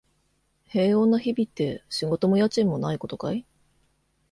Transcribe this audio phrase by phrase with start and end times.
[0.67, 3.45] 平穏な日々って、仕事も家賃もないことかい？